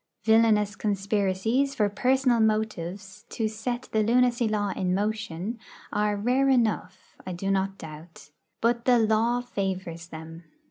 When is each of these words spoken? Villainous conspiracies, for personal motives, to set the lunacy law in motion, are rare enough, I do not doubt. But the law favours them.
Villainous 0.23 0.75
conspiracies, 0.75 1.75
for 1.75 1.87
personal 1.87 2.39
motives, 2.39 3.23
to 3.29 3.47
set 3.47 3.83
the 3.91 4.01
lunacy 4.01 4.47
law 4.47 4.69
in 4.71 4.95
motion, 4.95 5.59
are 5.93 6.17
rare 6.17 6.49
enough, 6.49 7.15
I 7.23 7.33
do 7.33 7.51
not 7.51 7.77
doubt. 7.77 8.31
But 8.61 8.85
the 8.85 8.97
law 8.97 9.41
favours 9.41 10.07
them. 10.07 10.45